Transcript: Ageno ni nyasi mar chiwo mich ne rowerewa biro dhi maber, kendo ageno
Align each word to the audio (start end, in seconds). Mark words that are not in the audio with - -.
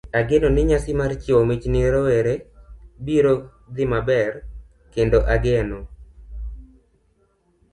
Ageno 0.19 0.47
ni 0.51 0.63
nyasi 0.69 0.91
mar 0.99 1.11
chiwo 1.21 1.41
mich 1.49 1.65
ne 1.73 1.81
rowerewa 1.93 2.45
biro 3.05 3.33
dhi 3.75 3.85
maber, 3.93 4.33
kendo 4.93 5.17
ageno 5.35 5.79